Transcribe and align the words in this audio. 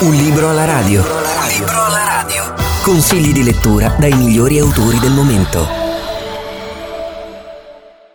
Un 0.00 0.14
libro 0.14 0.50
alla 0.50 0.64
radio. 0.64 1.00
Un 1.00 1.48
libro 1.48 1.84
alla 1.84 2.04
radio. 2.04 2.54
Consigli 2.84 3.32
di 3.32 3.42
lettura 3.42 3.96
dai 3.98 4.12
migliori 4.12 4.60
autori 4.60 4.96
del 5.00 5.10
momento. 5.10 5.66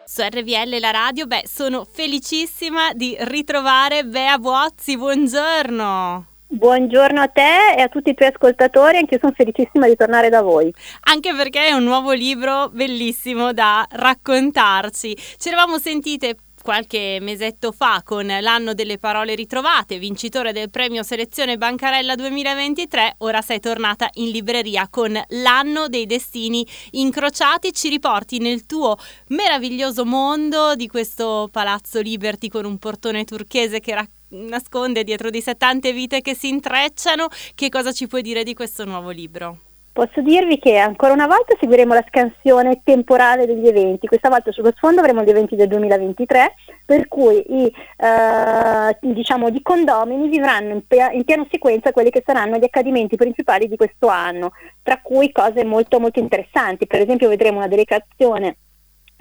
Su 0.05 0.21
RVL 0.21 0.79
la 0.79 0.91
radio, 0.91 1.25
beh, 1.25 1.43
sono 1.45 1.85
felicissima 1.91 2.93
di 2.93 3.17
ritrovare 3.19 4.05
Bea 4.05 4.37
Buozzi. 4.37 4.95
Buongiorno. 4.95 6.27
Buongiorno 6.47 7.19
a 7.19 7.27
te 7.27 7.73
e 7.75 7.81
a 7.81 7.87
tutti 7.89 8.11
i 8.11 8.13
tuoi 8.13 8.29
ascoltatori, 8.29 8.97
anche 8.97 9.15
io 9.15 9.19
sono 9.19 9.33
felicissima 9.35 9.87
di 9.87 9.95
tornare 9.95 10.29
da 10.29 10.41
voi. 10.41 10.71
Anche 11.09 11.33
perché 11.33 11.65
è 11.65 11.71
un 11.73 11.83
nuovo 11.83 12.13
libro 12.13 12.69
bellissimo 12.69 13.51
da 13.51 13.85
raccontarci. 13.89 15.17
Ci 15.37 15.47
eravamo 15.49 15.79
sentite 15.79 16.35
qualche 16.63 17.19
mesetto 17.21 17.71
fa 17.73 18.01
con 18.03 18.25
l'anno 18.25 18.73
delle 18.73 18.97
parole 18.97 19.35
ritrovate, 19.35 19.99
vincitore 19.99 20.53
del 20.53 20.71
premio 20.71 21.03
Selezione 21.03 21.57
Bancarella 21.57 22.15
2023, 22.15 23.15
ora 23.19 23.41
sei 23.41 23.59
tornata 23.59 24.09
in 24.13 24.31
libreria 24.31 24.87
con 24.89 25.21
l'anno 25.27 25.89
dei 25.89 26.05
destini 26.05 26.65
incrociati, 26.91 27.73
ci 27.73 27.89
riporti 27.89 28.39
nel 28.39 28.65
tuo 28.65 28.97
meraviglioso 29.27 30.05
mondo 30.05 30.73
di 30.75 30.87
questo 30.87 31.49
palazzo 31.51 31.99
Liberty 31.99 32.47
con 32.47 32.63
un 32.63 32.77
portone 32.77 33.25
turchese 33.25 33.79
che 33.79 33.93
racconta 33.93 34.21
nasconde 34.33 35.03
dietro 35.03 35.29
di 35.29 35.41
sé 35.41 35.57
tante 35.57 35.93
vite 35.93 36.21
che 36.21 36.33
si 36.33 36.47
intrecciano. 36.47 37.27
Che 37.53 37.69
cosa 37.69 37.91
ci 37.91 38.07
puoi 38.07 38.23
dire 38.23 38.43
di 38.43 38.55
questo 38.55 38.83
nuovo 38.83 39.11
libro? 39.11 39.72
Posso 39.93 40.21
dirvi 40.21 40.57
che 40.57 40.77
ancora 40.77 41.13
una 41.13 41.27
volta 41.27 41.55
seguiremo 41.59 41.93
la 41.93 42.03
scansione 42.07 42.81
temporale 42.83 43.45
degli 43.45 43.67
eventi, 43.67 44.07
questa 44.07 44.27
volta 44.27 44.51
sullo 44.51 44.73
sfondo 44.75 45.01
avremo 45.01 45.21
gli 45.21 45.29
eventi 45.29 45.55
del 45.55 45.67
2023, 45.67 46.55
per 46.83 47.07
cui 47.07 47.43
i, 47.47 47.71
eh, 47.97 48.97
diciamo, 48.99 49.49
i 49.49 49.61
condomini 49.61 50.29
vivranno 50.29 50.71
in, 50.71 50.81
in, 51.11 51.23
piena 51.23 51.45
sequenza 51.47 51.91
quelli 51.91 52.09
che 52.09 52.23
saranno 52.25 52.57
gli 52.57 52.63
accadimenti 52.63 53.15
principali 53.17 53.67
di 53.67 53.75
questo 53.75 54.07
anno, 54.07 54.53
tra 54.81 54.99
cui 54.99 55.31
cose 55.31 55.63
molto, 55.63 55.99
molto 55.99 56.17
interessanti, 56.17 56.87
per 56.87 57.01
esempio 57.01 57.29
vedremo 57.29 57.57
una 57.57 57.67
delegazione 57.67 58.57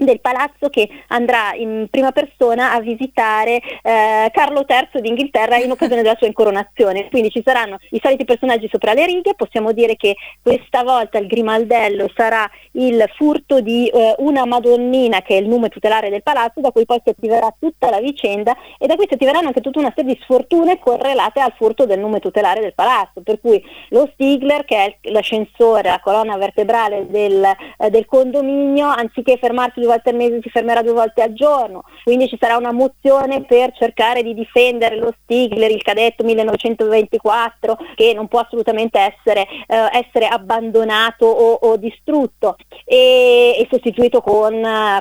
del 0.04 0.20
palazzo 0.20 0.68
che 0.68 0.88
andrà 1.08 1.54
in 1.54 1.86
prima 1.90 2.12
persona 2.12 2.72
a 2.72 2.80
visitare 2.80 3.60
eh, 3.82 4.30
Carlo 4.32 4.64
III 4.66 5.00
d'Inghilterra 5.00 5.56
in 5.56 5.70
occasione 5.70 6.02
della 6.02 6.16
sua 6.16 6.26
incoronazione. 6.26 7.08
Quindi 7.08 7.30
ci 7.30 7.42
saranno 7.44 7.78
i 7.90 8.00
soliti 8.02 8.24
personaggi 8.24 8.68
sopra 8.70 8.92
le 8.92 9.06
righe, 9.06 9.34
possiamo 9.34 9.72
dire 9.72 9.96
che 9.96 10.16
questa 10.42 10.82
volta 10.82 11.18
il 11.18 11.26
grimaldello 11.26 12.10
sarà 12.14 12.48
il 12.72 13.04
furto 13.16 13.60
di 13.60 13.88
eh, 13.88 14.14
una 14.18 14.44
Madonnina 14.46 15.22
che 15.22 15.36
è 15.36 15.40
il 15.40 15.48
nome 15.48 15.68
tutelare 15.68 16.10
del 16.10 16.22
palazzo, 16.22 16.60
da 16.60 16.70
cui 16.70 16.84
poi 16.84 17.00
si 17.02 17.10
attiverà 17.10 17.54
tutta 17.58 17.90
la 17.90 18.00
vicenda 18.00 18.56
e 18.78 18.86
da 18.86 18.96
cui 18.96 19.06
si 19.08 19.14
attiveranno 19.14 19.48
anche 19.48 19.60
tutta 19.60 19.78
una 19.78 19.92
serie 19.94 20.14
di 20.14 20.20
sfortune 20.22 20.78
correlate 20.78 21.40
al 21.40 21.54
furto 21.56 21.86
del 21.86 21.98
nome 21.98 22.20
tutelare 22.20 22.60
del 22.60 22.74
palazzo, 22.74 23.20
per 23.22 23.40
cui 23.40 23.62
lo 23.90 24.08
Stigler 24.12 24.64
che 24.64 24.76
è 24.76 25.10
l'ascensore, 25.10 25.88
la 25.88 26.00
colonna 26.00 26.36
vertebrale 26.36 27.06
del, 27.08 27.44
eh, 27.44 27.90
del 27.90 28.06
condominio, 28.06 28.86
anziché 28.86 29.36
fermarsi 29.38 29.80
due 29.80 29.91
volte 29.92 30.10
al 30.10 30.16
mese 30.16 30.40
si 30.42 30.50
fermerà 30.50 30.82
due 30.82 30.92
volte 30.92 31.22
al 31.22 31.32
giorno, 31.32 31.84
quindi 32.04 32.28
ci 32.28 32.36
sarà 32.40 32.56
una 32.56 32.72
mozione 32.72 33.44
per 33.44 33.72
cercare 33.76 34.22
di 34.22 34.34
difendere 34.34 34.96
lo 34.96 35.14
Stigler, 35.22 35.70
il 35.70 35.82
cadetto 35.82 36.24
1924, 36.24 37.78
che 37.94 38.12
non 38.14 38.28
può 38.28 38.40
assolutamente 38.40 38.98
essere, 38.98 39.46
eh, 39.66 40.04
essere 40.04 40.26
abbandonato 40.26 41.26
o, 41.26 41.52
o 41.52 41.76
distrutto 41.76 42.56
e, 42.84 43.56
e, 43.58 43.66
sostituito 43.70 44.20
con, 44.20 44.52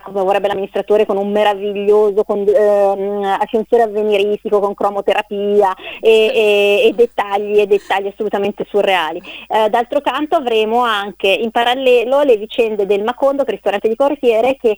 come 0.03 0.21
vorrebbe 0.23 0.47
l'amministratore, 0.47 1.05
con 1.05 1.17
un 1.17 1.31
meraviglioso 1.31 2.23
con, 2.23 2.45
ehm, 2.47 3.23
ascensore 3.39 3.83
avveniristico, 3.83 4.59
con 4.59 4.73
cromoterapia 4.73 5.73
e, 5.99 6.09
e, 6.09 6.87
e, 6.87 6.93
dettagli, 6.95 7.59
e 7.59 7.67
dettagli 7.67 8.07
assolutamente 8.07 8.65
surreali. 8.69 9.21
Eh, 9.47 9.69
d'altro 9.69 10.01
canto 10.01 10.35
avremo 10.35 10.81
anche 10.81 11.27
in 11.27 11.51
parallelo 11.51 12.21
le 12.23 12.37
vicende 12.37 12.85
del 12.85 13.03
Macondo, 13.03 13.43
che 13.43 13.51
è 13.51 13.53
ristorante 13.53 13.87
di 13.87 13.95
quartiere, 13.95 14.55
che 14.55 14.77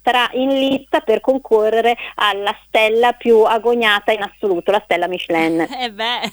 sarà 0.03 0.29
in 0.33 0.49
lista 0.49 0.99
per 0.99 1.19
concorrere 1.19 1.95
alla 2.15 2.55
stella 2.65 3.13
più 3.13 3.43
agognata 3.43 4.11
in 4.11 4.21
assoluto, 4.21 4.71
la 4.71 4.81
stella 4.83 5.07
Michelin. 5.07 5.67
Eh 5.81 5.91
beh, 5.91 6.31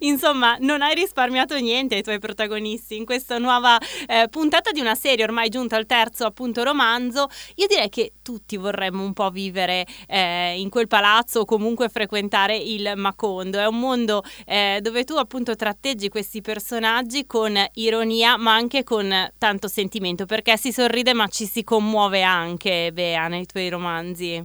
insomma, 0.00 0.56
non 0.60 0.80
hai 0.80 0.94
risparmiato 0.94 1.58
niente 1.58 1.96
ai 1.96 2.02
tuoi 2.02 2.18
protagonisti 2.18 2.96
in 2.96 3.04
questa 3.04 3.36
nuova 3.36 3.78
eh, 4.06 4.28
puntata 4.30 4.70
di 4.70 4.80
una 4.80 4.94
serie 4.94 5.24
ormai 5.24 5.50
giunta 5.50 5.76
al 5.76 5.86
terzo 5.86 6.24
appunto 6.24 6.62
romanzo. 6.62 7.28
Io 7.56 7.66
direi 7.66 7.90
che 7.90 8.12
tutti 8.22 8.56
vorremmo 8.56 9.02
un 9.02 9.12
po' 9.12 9.28
vivere 9.30 9.84
eh, 10.06 10.58
in 10.58 10.70
quel 10.70 10.88
palazzo 10.88 11.40
o 11.40 11.44
comunque 11.44 11.88
frequentare 11.88 12.56
il 12.56 12.92
Macondo. 12.96 13.58
È 13.58 13.66
un 13.66 13.78
mondo 13.78 14.22
eh, 14.46 14.78
dove 14.80 15.04
tu 15.04 15.16
appunto 15.16 15.54
tratteggi 15.56 16.08
questi 16.08 16.40
personaggi 16.40 17.26
con 17.26 17.54
ironia 17.74 18.36
ma 18.36 18.54
anche 18.54 18.82
con 18.82 19.12
tanto 19.38 19.68
sentimento 19.68 20.24
perché 20.26 20.56
si 20.56 20.72
sorride 20.72 21.12
ma 21.12 21.26
ci 21.28 21.46
si 21.46 21.62
commuove 21.64 22.22
anche, 22.22 22.90
Bea, 23.06 23.28
nei 23.28 23.46
tuoi 23.46 23.68
romanzi. 23.68 24.44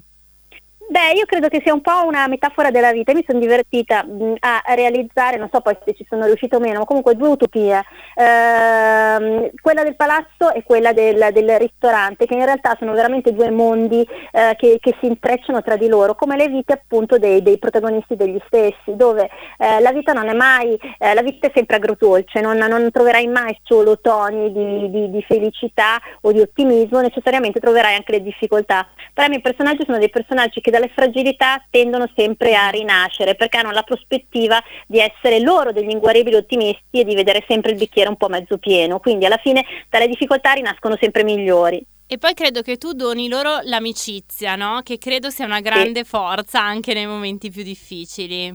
Beh, 0.91 1.13
io 1.15 1.25
credo 1.25 1.47
che 1.47 1.61
sia 1.63 1.73
un 1.73 1.79
po' 1.79 2.05
una 2.05 2.27
metafora 2.27 2.69
della 2.69 2.91
vita. 2.91 3.13
Mi 3.13 3.23
sono 3.25 3.39
divertita 3.39 4.03
mh, 4.03 4.33
a 4.41 4.61
realizzare, 4.75 5.37
non 5.37 5.47
so 5.49 5.61
poi 5.61 5.77
se 5.85 5.93
ci 5.93 6.05
sono 6.09 6.25
riuscito 6.25 6.57
o 6.57 6.59
meno, 6.59 6.79
ma 6.79 6.85
comunque 6.85 7.15
due 7.15 7.29
utopie. 7.29 7.81
Ehm, 8.13 9.51
quella 9.61 9.83
del 9.83 9.95
palazzo 9.95 10.51
e 10.53 10.63
quella 10.63 10.91
del, 10.91 11.29
del, 11.31 11.57
ristorante, 11.59 12.25
che 12.25 12.33
in 12.33 12.43
realtà 12.43 12.75
sono 12.77 12.91
veramente 12.91 13.31
due 13.31 13.49
mondi 13.51 14.05
eh, 14.33 14.53
che, 14.57 14.79
che, 14.81 14.97
si 14.99 15.05
intrecciano 15.05 15.61
tra 15.61 15.77
di 15.77 15.87
loro, 15.87 16.13
come 16.13 16.35
le 16.35 16.49
vite 16.49 16.73
appunto 16.73 17.17
dei, 17.17 17.41
dei 17.41 17.57
protagonisti 17.57 18.17
degli 18.17 18.41
stessi, 18.47 18.93
dove 18.93 19.29
eh, 19.59 19.79
la 19.79 19.93
vita 19.93 20.11
non 20.11 20.27
è 20.27 20.33
mai, 20.33 20.77
eh, 20.97 21.13
la 21.13 21.21
vita 21.21 21.47
è 21.47 21.51
sempre 21.55 21.77
agrodolce, 21.77 22.41
non, 22.41 22.57
non 22.57 22.91
troverai 22.91 23.27
mai 23.27 23.57
solo 23.63 23.97
toni 24.01 24.51
di, 24.51 24.89
di, 24.91 25.09
di, 25.09 25.23
felicità 25.25 26.01
o 26.23 26.33
di 26.33 26.41
ottimismo, 26.41 26.99
necessariamente 26.99 27.61
troverai 27.61 27.95
anche 27.95 28.11
le 28.11 28.21
difficoltà. 28.21 28.85
Però 29.13 29.25
i 29.25 29.29
miei 29.29 29.41
personaggi 29.41 29.85
sono 29.85 29.97
dei 29.97 30.09
personaggi 30.09 30.59
che 30.59 30.80
dalle 30.81 30.91
fragilità 30.93 31.63
tendono 31.69 32.09
sempre 32.15 32.55
a 32.55 32.69
rinascere 32.69 33.35
perché 33.35 33.57
hanno 33.57 33.71
la 33.71 33.83
prospettiva 33.83 34.61
di 34.87 34.99
essere 34.99 35.39
loro 35.39 35.71
degli 35.71 35.91
inguaribili 35.91 36.35
ottimisti 36.35 36.99
e 36.99 37.03
di 37.03 37.13
vedere 37.13 37.45
sempre 37.47 37.71
il 37.71 37.77
bicchiere 37.77 38.09
un 38.09 38.17
po' 38.17 38.27
mezzo 38.27 38.57
pieno, 38.57 38.99
quindi 38.99 39.25
alla 39.25 39.39
fine 39.41 39.63
dalle 39.89 40.07
difficoltà 40.07 40.53
rinascono 40.53 40.97
sempre 40.99 41.23
migliori. 41.23 41.85
E 42.07 42.17
poi 42.17 42.33
credo 42.33 42.61
che 42.61 42.77
tu 42.77 42.91
doni 42.91 43.29
loro 43.29 43.59
l'amicizia, 43.63 44.55
no? 44.55 44.81
Che 44.83 44.97
credo 44.97 45.29
sia 45.29 45.45
una 45.45 45.61
grande 45.61 46.03
sì. 46.03 46.09
forza 46.09 46.61
anche 46.61 46.93
nei 46.93 47.05
momenti 47.05 47.49
più 47.49 47.63
difficili. 47.63 48.53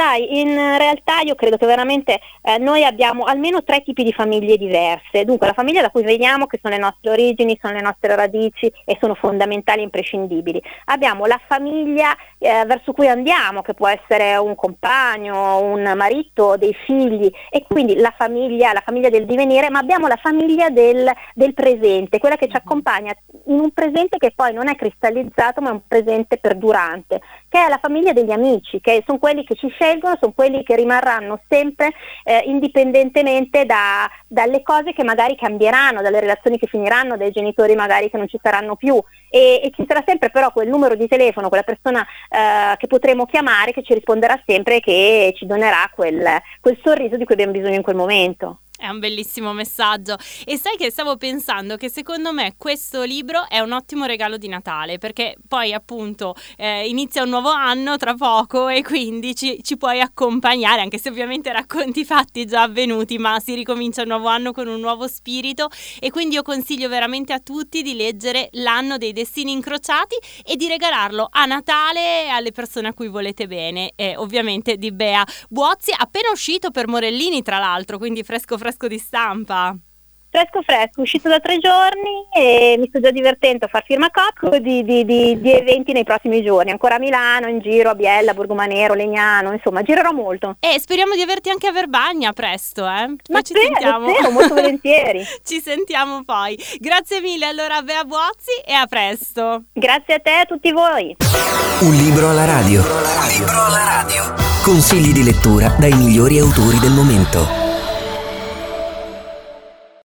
Sai, 0.00 0.38
in 0.38 0.54
realtà 0.54 1.22
io 1.24 1.34
credo 1.34 1.56
che 1.56 1.66
veramente 1.66 2.20
eh, 2.42 2.56
noi 2.58 2.84
abbiamo 2.84 3.24
almeno 3.24 3.64
tre 3.64 3.82
tipi 3.82 4.04
di 4.04 4.12
famiglie 4.12 4.56
diverse. 4.56 5.24
Dunque 5.24 5.48
la 5.48 5.52
famiglia 5.54 5.82
da 5.82 5.90
cui 5.90 6.04
veniamo, 6.04 6.46
che 6.46 6.60
sono 6.62 6.76
le 6.76 6.80
nostre 6.80 7.10
origini, 7.10 7.58
sono 7.60 7.74
le 7.74 7.80
nostre 7.80 8.14
radici 8.14 8.72
e 8.84 8.96
sono 9.00 9.16
fondamentali 9.16 9.80
e 9.80 9.82
imprescindibili. 9.82 10.62
Abbiamo 10.84 11.26
la 11.26 11.40
famiglia 11.48 12.16
eh, 12.38 12.64
verso 12.64 12.92
cui 12.92 13.08
andiamo, 13.08 13.60
che 13.60 13.74
può 13.74 13.88
essere 13.88 14.36
un 14.36 14.54
compagno, 14.54 15.62
un 15.62 15.92
marito, 15.96 16.56
dei 16.56 16.76
figli, 16.86 17.28
e 17.50 17.64
quindi 17.68 17.96
la 17.96 18.14
famiglia, 18.16 18.72
la 18.72 18.82
famiglia 18.84 19.08
del 19.08 19.26
divenire, 19.26 19.68
ma 19.68 19.80
abbiamo 19.80 20.06
la 20.06 20.18
famiglia 20.22 20.70
del, 20.70 21.10
del 21.34 21.54
presente, 21.54 22.20
quella 22.20 22.36
che 22.36 22.46
ci 22.46 22.56
accompagna 22.56 23.12
in 23.46 23.58
un 23.58 23.72
presente 23.72 24.16
che 24.18 24.32
poi 24.32 24.52
non 24.52 24.68
è 24.68 24.76
cristallizzato, 24.76 25.60
ma 25.60 25.70
è 25.70 25.72
un 25.72 25.82
presente 25.88 26.36
perdurante, 26.36 27.20
che 27.48 27.64
è 27.64 27.68
la 27.68 27.80
famiglia 27.82 28.12
degli 28.12 28.30
amici, 28.30 28.80
che 28.80 29.02
sono 29.04 29.18
quelli 29.18 29.42
che 29.42 29.56
ci 29.56 29.66
scelgono, 29.68 29.86
sono 30.20 30.32
quelli 30.34 30.62
che 30.62 30.76
rimarranno 30.76 31.40
sempre 31.48 31.92
eh, 32.24 32.42
indipendentemente 32.46 33.64
da, 33.64 34.08
dalle 34.26 34.62
cose 34.62 34.92
che 34.92 35.04
magari 35.04 35.36
cambieranno, 35.36 36.02
dalle 36.02 36.20
relazioni 36.20 36.58
che 36.58 36.66
finiranno, 36.66 37.16
dai 37.16 37.30
genitori 37.30 37.74
magari 37.74 38.10
che 38.10 38.16
non 38.16 38.28
ci 38.28 38.38
saranno 38.42 38.76
più 38.76 39.00
e, 39.30 39.60
e 39.62 39.70
ci 39.74 39.84
sarà 39.86 40.02
sempre 40.06 40.30
però 40.30 40.50
quel 40.52 40.68
numero 40.68 40.94
di 40.94 41.06
telefono, 41.06 41.48
quella 41.48 41.62
persona 41.62 42.06
eh, 42.28 42.76
che 42.76 42.86
potremo 42.86 43.26
chiamare 43.26 43.72
che 43.72 43.82
ci 43.82 43.94
risponderà 43.94 44.40
sempre 44.46 44.76
e 44.76 44.80
che 44.80 45.32
ci 45.36 45.46
donerà 45.46 45.90
quel, 45.94 46.26
quel 46.60 46.78
sorriso 46.82 47.16
di 47.16 47.24
cui 47.24 47.34
abbiamo 47.34 47.52
bisogno 47.52 47.76
in 47.76 47.82
quel 47.82 47.96
momento. 47.96 48.60
È 48.78 48.88
un 48.88 49.00
bellissimo 49.00 49.52
messaggio. 49.52 50.16
E 50.44 50.56
sai 50.56 50.76
che 50.76 50.90
stavo 50.90 51.16
pensando 51.16 51.76
che 51.76 51.90
secondo 51.90 52.32
me 52.32 52.54
questo 52.56 53.02
libro 53.02 53.48
è 53.48 53.58
un 53.58 53.72
ottimo 53.72 54.04
regalo 54.04 54.36
di 54.36 54.46
Natale 54.46 54.98
perché 54.98 55.34
poi 55.48 55.72
appunto 55.72 56.36
eh, 56.56 56.88
inizia 56.88 57.24
un 57.24 57.30
nuovo 57.30 57.50
anno 57.50 57.96
tra 57.96 58.14
poco 58.14 58.68
e 58.68 58.82
quindi 58.82 59.34
ci, 59.34 59.60
ci, 59.64 59.76
puoi 59.76 60.00
accompagnare, 60.00 60.80
anche 60.80 60.98
se 60.98 61.08
ovviamente 61.08 61.52
racconti 61.52 62.04
fatti 62.04 62.44
già 62.44 62.62
avvenuti, 62.62 63.18
ma 63.18 63.40
si 63.40 63.54
ricomincia 63.54 64.02
il 64.02 64.08
nuovo 64.08 64.28
anno 64.28 64.52
con 64.52 64.68
un 64.68 64.78
nuovo 64.78 65.08
spirito 65.08 65.68
e 65.98 66.10
quindi 66.10 66.36
io 66.36 66.42
consiglio 66.42 66.88
veramente 66.88 67.32
a 67.32 67.40
tutti 67.40 67.82
di 67.82 67.94
leggere 67.94 68.48
L'anno 68.52 68.96
dei 68.96 69.12
destini 69.12 69.52
incrociati 69.52 70.16
e 70.44 70.54
di 70.56 70.68
regalarlo 70.68 71.28
a 71.30 71.44
Natale 71.46 72.28
alle 72.28 72.52
persone 72.52 72.88
a 72.88 72.94
cui 72.94 73.08
volete 73.08 73.46
bene, 73.46 73.92
e 73.96 74.16
ovviamente 74.16 74.76
di 74.76 74.92
Bea 74.92 75.24
Buozzi, 75.48 75.92
appena 75.96 76.30
uscito 76.30 76.70
per 76.70 76.86
Morellini 76.86 77.42
tra 77.42 77.58
l'altro, 77.58 77.98
quindi 77.98 78.22
fresco 78.22 78.38
fresco 78.38 78.56
fresco 78.68 78.86
di 78.86 78.98
stampa. 78.98 79.74
fresco 80.30 80.60
fresco, 80.60 81.00
uscito 81.00 81.26
da 81.26 81.40
tre 81.40 81.56
giorni 81.56 82.28
e 82.36 82.76
mi 82.78 82.86
sto 82.88 83.00
già 83.00 83.10
divertendo 83.10 83.64
a 83.64 83.68
far 83.68 83.82
firma 83.82 84.10
copco 84.10 84.58
di, 84.58 84.84
di, 84.84 85.06
di, 85.06 85.40
di, 85.40 85.52
eventi 85.52 85.92
nei 85.92 86.04
prossimi 86.04 86.42
giorni, 86.42 86.70
ancora 86.70 86.96
a 86.96 86.98
Milano, 86.98 87.48
in 87.48 87.60
giro, 87.60 87.88
a 87.88 87.94
Biella, 87.94 88.34
Borgomanero, 88.34 88.92
Legnano, 88.92 89.52
insomma 89.52 89.80
girerò 89.80 90.12
molto. 90.12 90.56
E 90.60 90.78
speriamo 90.78 91.14
di 91.14 91.22
averti 91.22 91.48
anche 91.48 91.66
a 91.66 91.72
Verbagna 91.72 92.34
presto, 92.34 92.86
eh? 92.86 93.06
Poi 93.06 93.16
Ma 93.30 93.40
ci 93.40 93.54
spero, 93.54 93.68
sentiamo. 93.68 94.08
spero, 94.12 94.30
molto 94.30 94.54
volentieri. 94.54 95.24
ci 95.42 95.60
sentiamo 95.62 96.22
poi. 96.24 96.58
Grazie 96.78 97.22
mille 97.22 97.46
allora 97.46 97.80
Bea 97.80 98.04
Buozzi 98.04 98.60
e 98.66 98.74
a 98.74 98.86
presto. 98.86 99.64
Grazie 99.72 100.14
a 100.14 100.18
te 100.20 100.30
e 100.30 100.40
a 100.40 100.44
tutti 100.44 100.70
voi. 100.72 101.16
Un 101.80 101.94
libro 101.94 102.28
alla 102.28 102.44
radio. 102.44 102.82
Consigli 104.62 105.12
di 105.12 105.24
lettura 105.24 105.74
dai 105.78 105.94
migliori 105.94 106.38
autori 106.38 106.78
del 106.78 106.92
momento. 106.92 107.57